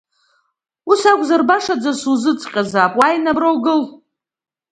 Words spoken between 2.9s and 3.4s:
уааины